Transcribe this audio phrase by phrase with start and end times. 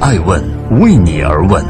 [0.00, 0.40] 爱问
[0.80, 1.64] 为你而问。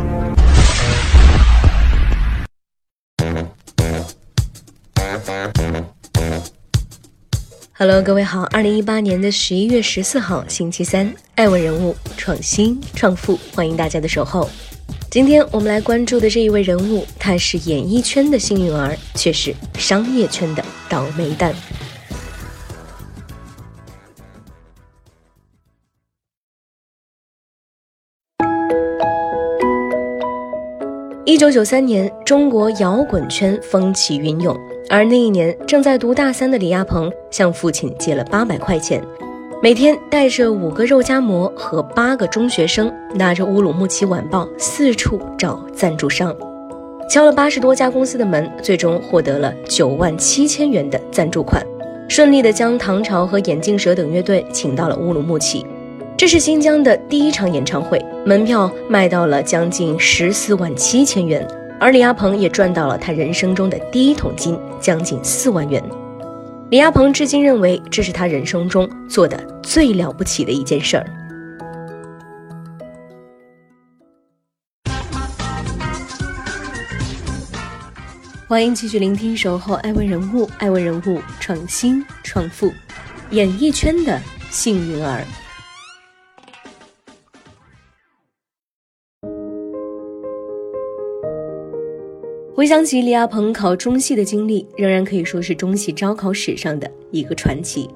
[7.73, 14.51] Hello，各位好，二零一八年的十一月十四号，星期三，爱问人物创新创富，欢迎大家的守候。
[15.11, 21.55] 今天我们来关注的这一位人物，他是演艺圈的幸运儿，却是商业圈的倒霉蛋。
[31.29, 39.05] 一九九三年，中国摇滚圈风起云涌，而那一年正在读大三的李亚鹏向父亲借了八百块钱，
[39.63, 46.35] 每天带着五个肉夹馍和八个中学生，拿着《乌鲁木齐晚报》四处找赞助商，
[47.11, 51.63] 敲了八十多家公司的门，最终获得了九万七千元的赞助款，
[52.09, 55.67] 顺利的将唐朝和眼镜蛇等乐队请到了乌鲁木齐。
[56.19, 61.47] 这是新疆的第一场演唱会，门票卖到了将近十四万七千元，
[61.79, 65.81] 而李亚鹏也赚到了他人生中的第一桶金，将近四万元。
[66.73, 71.07] 李亚鹏至今认为这是他人生中做的最了不起的一件事儿。
[78.49, 82.73] 欢迎继续聆听《守候爱问人物》，爱问人物创新创富，
[83.31, 85.23] 演艺圈的幸运儿。
[92.59, 97.89] 回想起李亚鹏考中戏的经历，仍然可以说是中戏招考史上的一个传奇。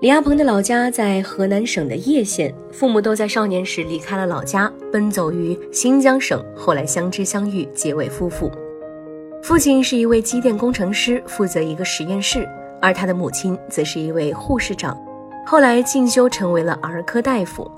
[0.00, 8.48] 李亚鹏的老家在河南省的叶县，父母都在少年时离开了老家，奔走于新疆省，后来相知相遇，结为夫妇。
[9.42, 12.48] 父亲是一位机电工程师，负责一个实验室，
[12.80, 14.96] 而他的母亲则是一位护士长，
[15.44, 17.68] 后来进修成为了儿科大夫。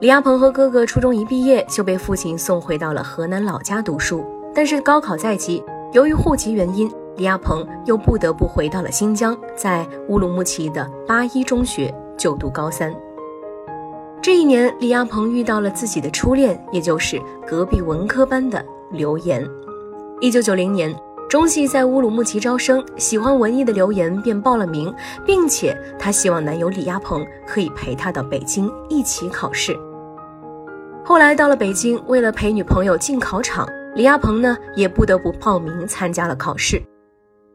[0.00, 4.24] 李亚鹏和哥哥初中一毕业就被父亲送回到了河南老家读书。
[4.54, 12.94] 但是高考在即，由于户籍原因，李亚鹏又不得不回到了新疆，在乌鲁木齐的八一中学就读高三。
[14.20, 19.46] 这一年，李亚鹏遇到了自己的初恋，也就是隔壁文科班的刘岩。
[20.20, 20.94] 一九九零年，
[21.28, 24.94] 中戏在乌鲁木齐招生，喜欢文艺的刘岩便报了名，
[25.26, 29.76] 并且她希望男友李亚鹏可以陪她到北京一起考试。
[31.04, 33.66] 后来到了北京，为了陪女朋友进考场。
[33.94, 36.82] 李亚鹏呢，也不得不报名参加了考试，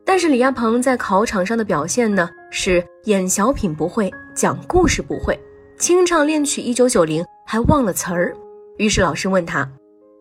[0.05, 5.37] 但是李亚鹏在考场上的表现呢，是演小品不会，讲故事不会，
[5.79, 8.35] 清唱恋曲一九九零还忘了词儿。
[8.77, 9.67] 于是老师问他：“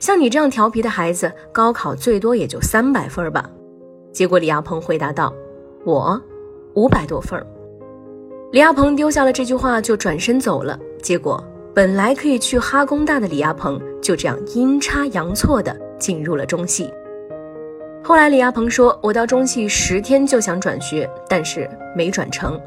[0.01, 3.51] 像你这样调皮的孩子，高考最多也就三百分吧？”
[4.11, 5.31] 结果李亚鹏回答道
[5.85, 6.19] ：“我
[6.75, 7.39] 五百多分。”
[8.53, 10.79] 李亚鹏丢下了这句话就转身走了。
[11.03, 11.45] 结果
[11.75, 15.79] 本来可以去哈工大的李亚鹏，就这样阴差阳错的。
[15.99, 16.93] 进入了中戏。
[18.03, 22.61] 后来李亚鹏说：“我到中戏十天就想转学，但是没转成。”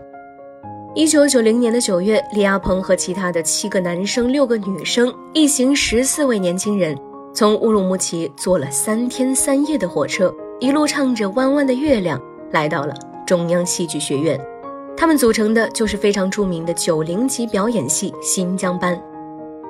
[0.95, 6.97] 一九九零年的九月，李亚鹏和其他的七个男生、六个女生一行十四位年轻人，
[7.33, 12.19] 从乌鲁木齐坐了三天三夜的火车，一路唱着《弯弯的月亮》，
[12.51, 12.93] 来到了
[13.25, 14.37] 中央戏剧学院。
[14.97, 18.99] 他们组成的就是非常著名的九零级表演系新疆班。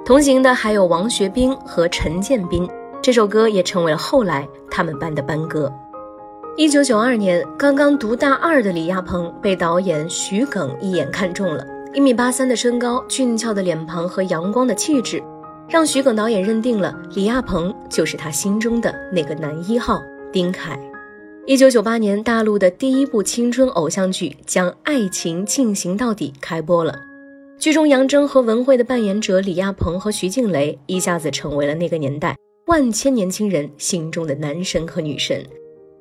[0.03, 2.68] 同行的还有王学兵和陈建斌。
[3.02, 5.72] 这首歌也成为了后来他们班的班歌。
[6.58, 11.66] 一九九二年，刚刚读大二的李亚鹏被导演徐耿一眼看中了。
[11.94, 15.24] 一米八三的身高、俊俏的脸庞和阳光的气质，
[15.70, 20.78] 让徐耿导演认定了李亚鹏就是他心中的那个男一号丁凯。
[21.46, 26.94] 一九九八年，大陆的第一部青春偶像剧《将爱情进行到底》开播了。
[27.58, 32.36] 剧中杨峥和文慧的扮演者李亚鹏和徐静蕾一下子成为了那个年代。
[32.69, 35.44] 万千年轻人心中的男神和女神，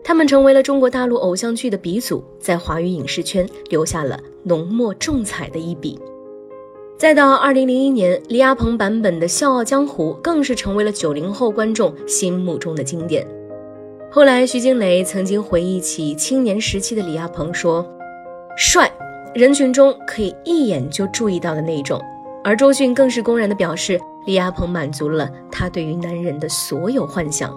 [0.05, 5.99] 他们成为了中国大陆偶像剧的鼻祖，在华语影视圈留下了浓墨重彩的一笔。
[6.99, 13.27] 再到二零零一年，李亚鹏版本的《笑傲江湖》更是成为了九零后观众心目中的经典。
[14.11, 17.83] 后来，徐静蕾曾经回忆起青年时期的李亚鹏说
[18.59, 18.93] ：“帅，
[19.35, 21.99] 人群中可以一眼就注意到的那种。”
[22.45, 23.99] 而周迅更是公然的表示。
[24.29, 27.51] 李亚鹏满足了他对于男人的所有幻想。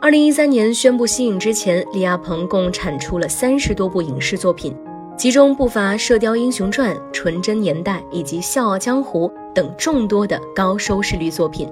[0.00, 4.72] 二零一三年宣布息影之前，李亚鹏共产出了三十多部影视作品，
[5.18, 11.68] 其中不乏《射雕英雄传》《纯真年代》以及《笑傲江湖》等众多的高收视率作品。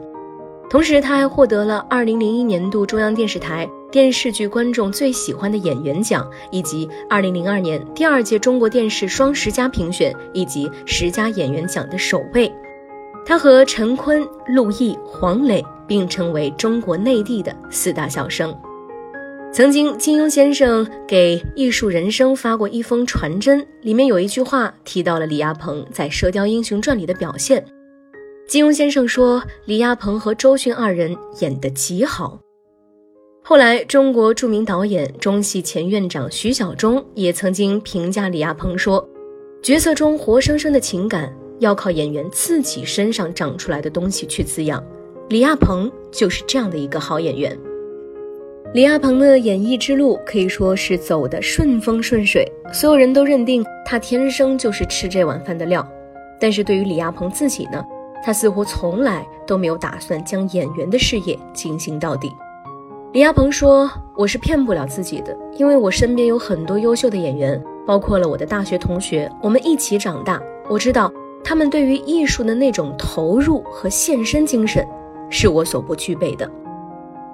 [0.69, 12.53] 同时，他还获得了二零零一年度中央电视台电视剧观众最喜欢的演员奖，以及二零零二年第二届中国电视双十佳评选以及十佳演员奖的首位。
[13.25, 18.55] 他和陈坤、陆毅、黄磊并称为中国内地的四大小生。
[19.53, 27.65] 曾经，金庸先生给《艺术人生》发过一封传真，里面有一句话提到了李亚鹏在《射雕英雄传》里的表现。
[28.49, 32.41] 金庸先生说，李亚鹏和周迅二人演得极好。
[33.45, 39.07] 后来，中国著名导演、中戏前院长徐晓中也曾经评价李亚鹏说，
[39.63, 44.83] 角色中活生生的情感要靠演员自己身上长出来的东西去滋养。
[45.29, 47.59] 李亚鹏就是这样的一个好演员。
[48.75, 55.87] 李亚鹏的演艺之路可以说是走得顺风顺水，所有人都认定他天生就是吃这碗饭的料。
[56.41, 57.85] 但是对于李亚鹏自己呢，
[58.25, 62.33] 他似乎从来都没有打算将演员的事业进行到底。
[63.13, 70.43] 李亚鹏说：“我是骗不了自己的，因为我身边有很多优秀的演员，包括了我的大学同学，我们一起长大。
[70.67, 71.13] 我知道
[71.45, 74.87] 他们对于艺术的那种投入和献身精神，
[75.29, 76.51] 是我所不具备的。”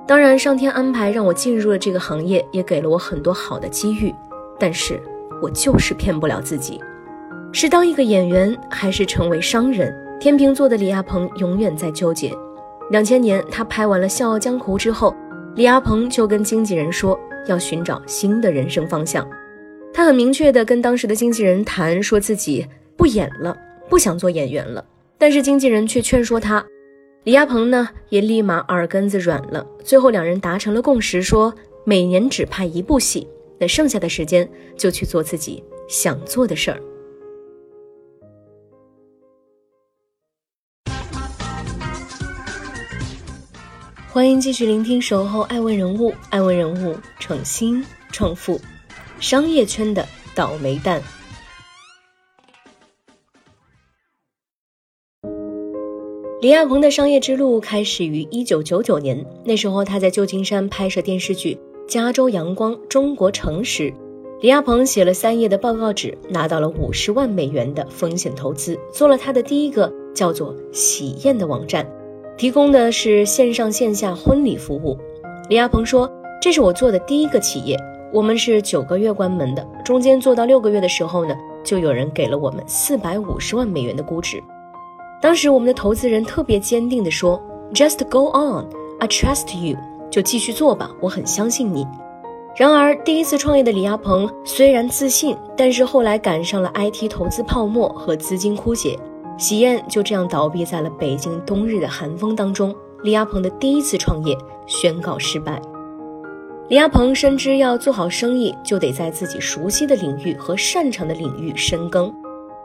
[0.07, 4.15] 当然，上天安排让我进入了这个行业，也给了我很多好的机遇。
[4.59, 4.99] 但是，
[5.43, 6.81] 我就是骗不了自己，
[7.53, 9.95] 是当一个演员，还是成为商人？
[10.19, 12.35] 天秤座的李亚鹏永远在纠结。
[12.91, 15.15] 两千年，他拍完了《笑傲江湖》之后，
[15.55, 19.29] 李亚鹏就跟经纪人说要寻找新的人生方向。
[19.93, 22.67] 他很明确地跟当时的经纪人谈，说自己
[22.97, 23.55] 不演了，
[23.89, 24.85] 不想做演员了。
[25.17, 26.65] 但是经纪人却劝说他。
[27.25, 29.67] 李亚鹏呢，也立马耳根子软了。
[29.85, 31.53] 最后两人达成了共识，说
[31.85, 33.27] 每年只拍一部戏，
[33.59, 36.81] 那剩下的时间就去做自己想做的事儿。
[44.11, 48.61] 欢迎继续聆听《守候爱问人物》，爱问人物创新创富，
[49.21, 51.03] 商业圈的倒霉蛋。
[56.41, 61.55] 李亚鹏的商业之路开始于一九九九年，那时候他在旧金山拍摄电视剧
[61.89, 63.93] 《加州阳光中国城》时，
[64.41, 71.85] 李亚鹏写了三页的报告纸，拿到了五十万美元的风险投资，做了他的第一个叫做“喜宴”的网站，
[72.37, 74.97] 提供的是线上线下婚礼服务。
[75.49, 76.09] 李亚鹏说
[76.41, 77.77] ：“这是我做的第一个企业，
[78.13, 84.41] 我们是九个月关门的，中间做到六个月的时候呢，就有人给了我们四百五十万美元的估值。”
[85.21, 87.41] 当时我们的投资人特别坚定地说
[87.75, 88.67] ：“Just go on,
[89.01, 89.77] I trust you，
[90.11, 91.87] 就继续做吧，我很相信你。”
[92.57, 98.99] 然而，第一次创业的李亚鹏虽然自信，但是后来赶上了 IT 投资泡沫和资金枯竭，
[99.37, 102.75] 喜宴就这样倒闭在了北京冬日的寒风当中。
[103.03, 104.37] 李亚鹏的第一次创业
[104.67, 105.61] 宣告失败。
[106.69, 112.13] 李亚鹏深知要做好生意，就得在自己熟悉的领域和擅长的领域深耕。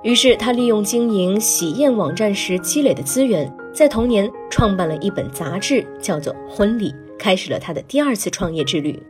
[0.04, 9.02] 于是，他利用经营喜宴网站时积累的资源，在同年创办了一本杂志，叫做《婚礼》，开始了他的第二次创业之旅。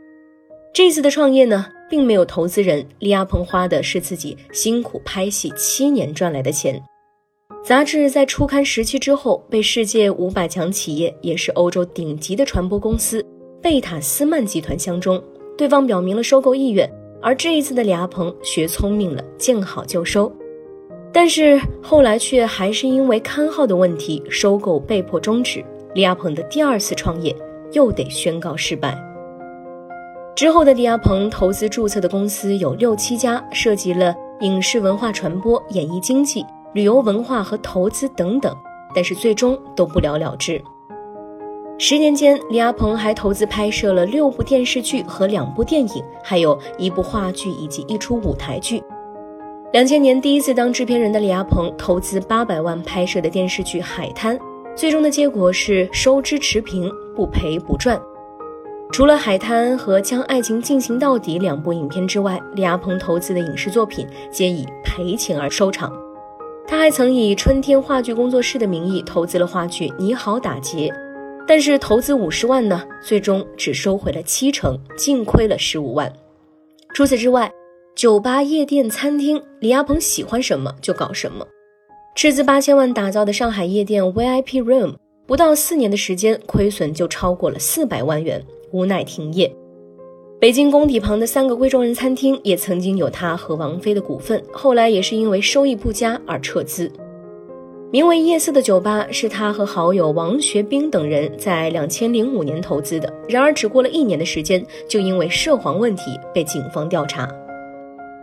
[0.72, 6.80] 这次的创业呢，并没有投资人，李亚鹏花的是自己辛苦拍戏七年赚来的钱。
[7.64, 13.24] 杂志在初刊时期之后，被世界五百强企业，也是欧洲顶级的传播公司
[13.60, 15.20] 贝塔斯曼集团相中，
[15.58, 16.88] 对方表明了收购意愿。
[17.20, 20.30] 而这一次的李亚鹏学聪明了，见好就收。
[21.14, 25.64] 但是后来却还是因为刊号的问题，收购被迫终止。
[25.94, 27.34] 李亚鹏的第二次创业
[27.70, 28.98] 又得宣告失败。
[30.34, 38.52] 之后的李亚鹏投资注册的公司有六七家，涉及了影视文化传播、演艺经济、旅游文化和投资等等，
[38.92, 40.60] 但是最终都不了了之。
[41.78, 48.82] 十年间，李亚鹏还投资拍摄了六部电视剧和两部电影，还有一部话剧以及一出舞台剧。
[49.74, 54.38] 两千年第一次当制片人的李亚鹏投资八百万拍摄的电视剧《海滩》，
[54.76, 58.00] 最终的结果是收支持平，不赔不赚。
[58.92, 65.92] 除了《海滩》和《将爱情进行到底》两部影片之外，李亚鹏投资的影视作品皆以赔钱而收场。
[66.68, 70.88] 他还曾以春天话剧工作室的名义投资了话剧《你好，打劫》，
[71.48, 76.12] 但是投资五十万呢，最终只收回了七成，净亏了十五万。
[76.94, 77.50] 除此之外，
[77.94, 81.46] 酒吧、夜店、餐厅，李亚鹏喜欢什么就搞什么。
[82.16, 84.94] 斥资八千万打造的上海夜店 VIP Room，
[85.26, 89.54] 不到四年的时间，亏损就超过了四百万元，无奈停业。
[90.40, 96.90] 北京工体旁的三个贵州人餐厅，也曾经有他和王菲的股份，后来也是因为收益不佳而撤资。
[97.92, 107.28] 名为夜色的酒吧，是他和好友王学兵等人在两千零五年投资的，然而只过了一年的时间，就因为涉黄问题被警方调查。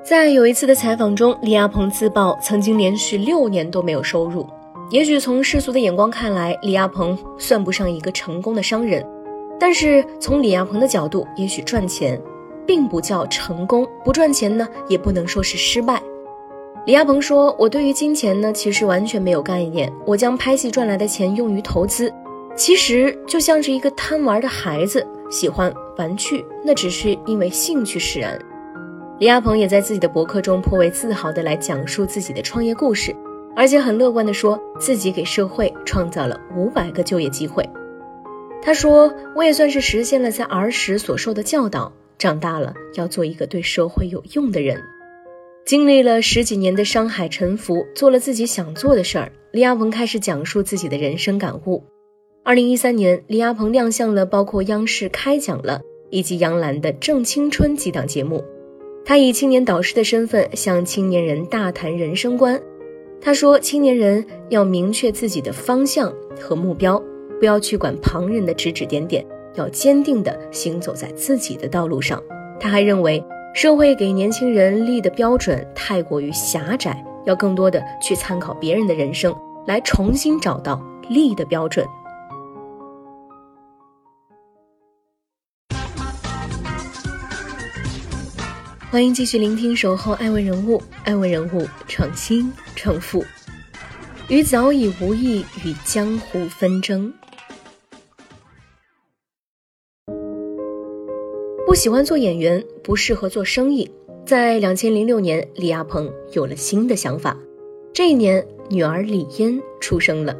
[0.03, 4.47] 在有一次的采访中，李亚鹏自曝曾经连续六年都没有收入。
[4.89, 9.05] 也许从世俗的眼光看来，李亚鹏算不上一个成功的商人，
[9.59, 12.19] 但是从李亚鹏的角度，也许赚钱
[12.65, 16.01] 并不叫成功，不赚钱呢，也不能说是失败。
[16.87, 19.91] 李亚鹏说：“我对于金钱呢，其实完全没有概念。
[20.03, 22.11] 我将拍戏赚来的钱用于投资，
[22.55, 28.37] 其实就像是一个贪玩的孩子，喜欢玩具，那只是因为兴趣使然。”
[29.21, 33.15] 李亚鹏也在自己的博客中颇为自豪地来讲述自己的创业故事，
[33.55, 37.63] 而且很乐观地说自己给社会创造了五百个就业机会。
[38.63, 44.81] 他说：“我也算是实现了在儿时所受的教导，长大了要做一个对社会有用的人。”
[45.67, 51.83] 经历了十几年的商海沉浮，做了自己想做的事儿，李亚鹏开始讲述自己的人生感悟。
[52.43, 58.43] 二零一三年，李亚鹏亮相了包括央视《开讲了》以及杨澜的《正青春》几档节目。
[59.03, 62.61] 他以青年导师的身份向青年人大谈人生观。
[63.19, 67.01] 他说：“青年人要明确自己的方向和目标，
[67.39, 72.21] 不要去管旁人的指指点点，要坚定地行走在自己的道路上。”
[72.59, 79.35] 他还认为，社会给年轻人立的标准太过于狭窄，要更多的去参考别人的人生，
[79.67, 81.85] 来重新找到立的标准。
[88.91, 93.23] 欢迎继续聆听《守候爱问人物》，爱问人物创新创富，
[94.27, 97.13] 与早已无意与江湖纷争。
[101.65, 103.89] 不喜欢做演员，不适合做生意。
[104.25, 107.37] 在两千零六年，李亚鹏有了新的想法。
[107.93, 110.35] 这一年，女儿李嫣出生了。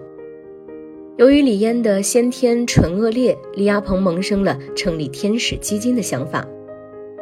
[1.17, 6.45] 由于李嫣的先天唇腭裂，李亚鹏萌生了成立天使基金的想法。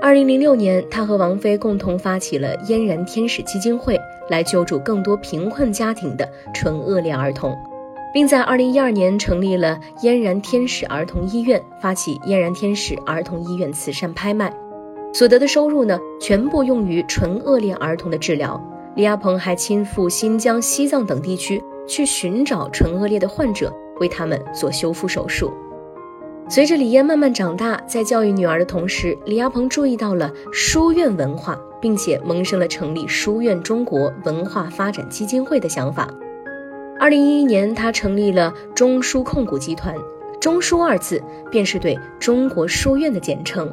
[0.01, 7.53] 二零零六年，他和王菲共同发起了嫣然天使基金会，来救助更多贫困家庭的唇腭裂儿童，
[8.13, 14.53] 并在二零一二年成立了嫣然天使儿童医院，发起嫣然天使儿童医院慈善拍卖，
[15.13, 18.61] 所得的收入呢，全部用于唇腭裂儿童的治疗。
[18.95, 25.51] 李亚鹏还亲赴新疆、西藏等地区，去寻找唇腭裂的患者，为他们做修复手术。
[26.51, 36.11] 随着李嫣慢慢长大，在教育女儿的同时，李亚鹏注意到了书院文化，并且萌生了成立书院中国文化发展基金会的想法。
[36.99, 39.95] 二零一一年，他成立了中书控股集团
[40.41, 43.71] ，“中书”二字便是对中国书院的简称。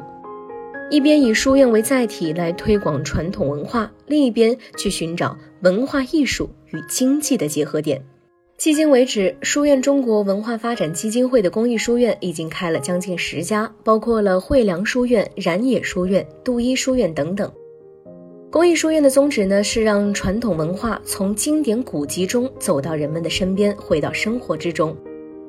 [0.91, 8.03] 一边以书院为载体来推广传统文化，另一边去寻找文化艺术与经济的结合点。
[8.57, 17.51] 迄今为止，书院中国文化发展基金会的公益书院已经开了将近十家，包括了惠良书院、然野书院、杜伊书院等等。
[18.49, 24.97] 公益书院的宗旨呢，是让传统文化从经典古籍中走到人们的身边，回到生活之中，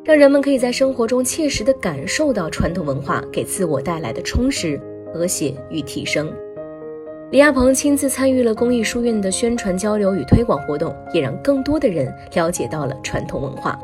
[0.04, 4.78] 让人们可以在生活中切实的感受到传统文化给自我带来的充实、
[5.14, 6.30] 和谐与提升。
[7.30, 13.78] 李亚鹏亲自参与了公益书院的宣传交流与推广活动，也让更多的人了解到了传统文化。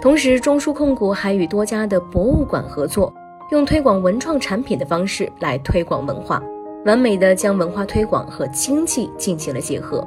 [0.00, 3.12] 同时，中书控股还与多家的博物馆合作，
[3.50, 6.40] 用推广文创产品的方式来推广文化，
[6.84, 10.06] 完美的将文化推广和经济进行了结合。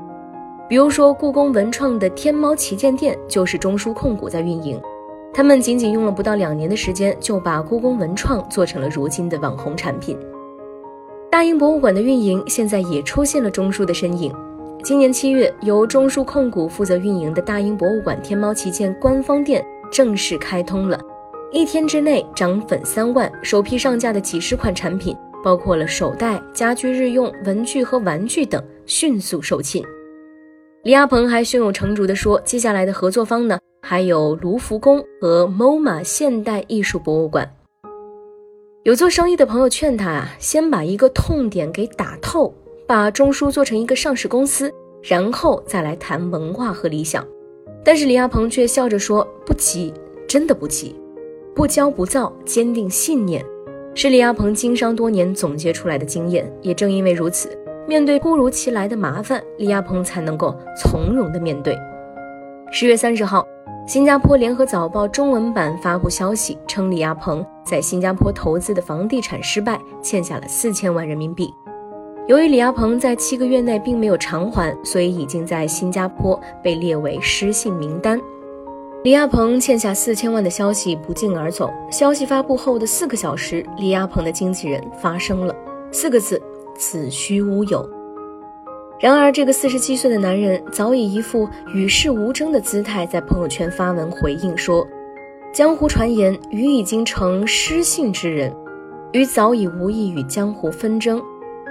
[0.69, 4.81] 比如说，故宫文创的天猫旗舰店就是中书控股在运营，
[5.33, 10.17] 他们仅仅用了不到两年的时间，就把故宫文创做成了如今的网红产品。
[11.36, 14.34] 大英博物馆的运营现在也出现了中枢的身影。
[14.82, 19.62] 今年七月，由中枢控股负责运营的大英博物馆天猫旗舰官方店
[19.92, 20.98] 正式开通了，
[21.51, 25.13] 一天之内涨粉三万，首批上架的几十款产品，
[25.44, 29.84] 包括了手袋、家居日用、文具和玩具等，迅速售罄。
[30.84, 37.46] 李亚鹏还胸有成竹地说，接下来的合作方呢，还有卢浮宫和 MoMA 现代艺术博物馆。
[38.86, 42.54] 有做生意的朋友劝他啊，先把一个痛点给打透，
[42.86, 47.25] 把中枢做成一个上市公司，然后再来谈文化和理想。
[47.84, 49.92] 但是李亚鹏却笑着说：“不急，
[50.27, 50.96] 真的不急，
[51.56, 53.44] 不骄不躁，坚定信念，
[53.96, 56.48] 是李亚鹏经商多年总结出来的经验。
[56.62, 57.50] 也正因为如此，
[57.88, 61.75] 面对突如其来的麻烦，李亚鹏才能够从容的面对。”
[62.72, 63.48] 十月三十号。
[63.88, 71.54] 新加坡联合早报中文版发布消息称，李亚鹏在新加坡投资的房地产失败，欠下了四千万人民币。
[72.27, 78.20] 由于李亚鹏在七个月内并没有偿还，所以已经在新加坡被列为失信名单。
[79.04, 81.72] 李亚鹏欠下四千万的消息不胫而走。
[81.92, 85.56] 消息发布后的四个小时，李亚鹏的经纪人发声了，
[85.92, 86.42] 四个字：
[86.75, 87.88] 子虚乌有。
[89.05, 94.83] 然而，这个四十七岁的男人早已一副与世无争的姿态，在朋友圈发文回应说
[95.53, 98.51] ：“江湖传言，余已经成失信之人，
[99.13, 101.21] 余早已无意与江湖纷争，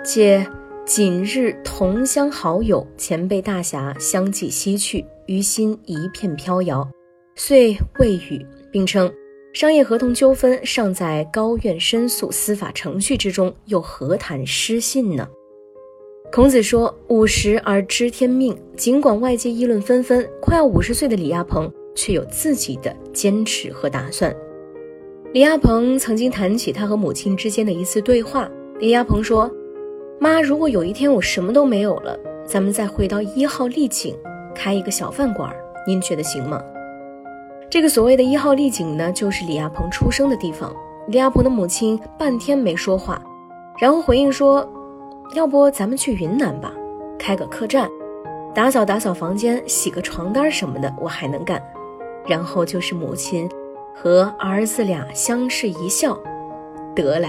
[0.05, 0.47] 借
[0.87, 6.89] 仅日同乡好友、前辈大侠相继西去，于心一片飘摇，
[7.35, 9.13] 遂未语，并称
[9.53, 15.27] 商业合同纠纷尚在高院申诉司法程序之中，又何谈失信呢？”
[16.35, 24.35] 孔子说：“五十而知天命。”尽管外界议论纷纷，快要五十岁的李亚鹏却有自己的坚持和打算。
[25.33, 28.51] 李亚鹏曾经谈起他和母亲之间的一次对话。
[28.81, 29.49] 李亚鹏说
[30.19, 34.13] ：“妈，如果有一天我什么都没有了，咱们再回到一号丽景，
[34.57, 35.55] 开一个小饭馆，
[35.87, 36.61] 您觉得行吗？”
[37.71, 40.75] 这个所谓的一号丽景呢，就是李亚鹏出生的地方。
[41.07, 43.23] 李亚鹏的母亲半天没说话，
[43.79, 44.69] 然后回应说。
[45.33, 46.73] 要不咱们去云南吧，
[47.19, 47.89] 开个客栈，
[48.55, 51.61] 打扫打扫房间，洗个床单什么的，我还能干。
[52.27, 53.49] 然后就是母亲
[53.97, 56.17] 和儿子俩相视一笑，
[56.95, 57.29] 得嘞。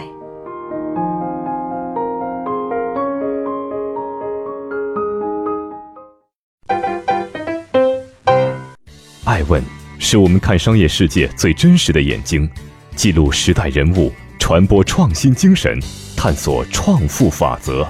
[9.25, 9.61] 爱问
[9.99, 12.47] 是我们看商业世界最真实的眼睛，
[12.95, 15.77] 记录时代人物，传播创新精神。
[16.25, 17.87] 探索创富法则。